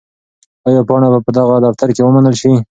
[0.67, 2.51] آیا پاڼه به په دغه دفتر کې ومنل شي؟